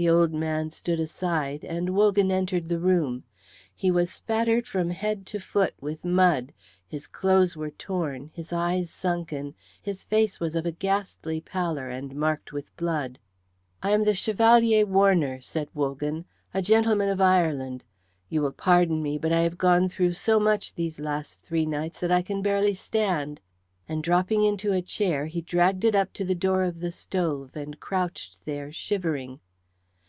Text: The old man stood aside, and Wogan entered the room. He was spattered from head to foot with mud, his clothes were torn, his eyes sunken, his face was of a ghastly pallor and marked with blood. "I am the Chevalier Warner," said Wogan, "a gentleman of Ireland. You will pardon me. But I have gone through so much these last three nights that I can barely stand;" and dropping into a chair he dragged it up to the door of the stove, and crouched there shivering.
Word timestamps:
The 0.00 0.08
old 0.08 0.32
man 0.32 0.70
stood 0.70 1.00
aside, 1.00 1.64
and 1.64 1.90
Wogan 1.90 2.30
entered 2.30 2.68
the 2.68 2.78
room. 2.78 3.24
He 3.74 3.90
was 3.90 4.12
spattered 4.12 4.68
from 4.68 4.90
head 4.90 5.26
to 5.26 5.40
foot 5.40 5.74
with 5.80 6.04
mud, 6.04 6.52
his 6.86 7.08
clothes 7.08 7.56
were 7.56 7.72
torn, 7.72 8.30
his 8.32 8.52
eyes 8.52 8.90
sunken, 8.92 9.56
his 9.82 10.04
face 10.04 10.38
was 10.38 10.54
of 10.54 10.64
a 10.64 10.70
ghastly 10.70 11.40
pallor 11.40 11.88
and 11.90 12.14
marked 12.14 12.52
with 12.52 12.76
blood. 12.76 13.18
"I 13.82 13.90
am 13.90 14.04
the 14.04 14.14
Chevalier 14.14 14.86
Warner," 14.86 15.40
said 15.40 15.68
Wogan, 15.74 16.26
"a 16.54 16.62
gentleman 16.62 17.08
of 17.08 17.20
Ireland. 17.20 17.82
You 18.28 18.42
will 18.42 18.52
pardon 18.52 19.02
me. 19.02 19.18
But 19.18 19.32
I 19.32 19.40
have 19.40 19.58
gone 19.58 19.88
through 19.88 20.12
so 20.12 20.38
much 20.38 20.76
these 20.76 21.00
last 21.00 21.42
three 21.42 21.66
nights 21.66 21.98
that 21.98 22.12
I 22.12 22.22
can 22.22 22.40
barely 22.40 22.74
stand;" 22.74 23.40
and 23.88 24.00
dropping 24.00 24.44
into 24.44 24.72
a 24.72 24.80
chair 24.80 25.26
he 25.26 25.40
dragged 25.40 25.84
it 25.84 25.96
up 25.96 26.12
to 26.12 26.24
the 26.24 26.36
door 26.36 26.62
of 26.62 26.78
the 26.78 26.92
stove, 26.92 27.56
and 27.56 27.80
crouched 27.80 28.44
there 28.44 28.70
shivering. 28.70 29.40